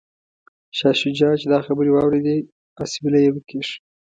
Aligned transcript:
شاه 0.77 0.95
شجاع 1.01 1.33
چې 1.41 1.45
دا 1.53 1.59
خبرې 1.67 1.89
واوریدې 1.91 2.37
اسویلی 2.83 3.21
یې 3.25 3.31
وکیښ. 3.33 3.67